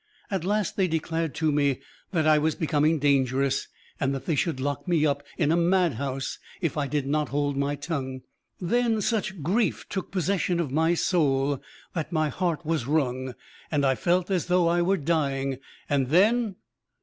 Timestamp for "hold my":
7.29-7.75